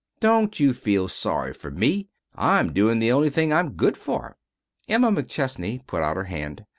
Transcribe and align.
Don't 0.19 0.59
you 0.59 0.73
feel 0.73 1.07
sorry 1.07 1.53
for 1.53 1.69
me. 1.69 2.07
I'm 2.33 2.73
doing 2.73 2.97
the 2.97 3.11
only 3.11 3.29
thing 3.29 3.53
I'm 3.53 3.73
good 3.73 3.95
for." 3.95 4.35
Emma 4.89 5.11
McChesney 5.11 5.85
put 5.85 6.01
out 6.01 6.17
her 6.17 6.23
hand. 6.23 6.65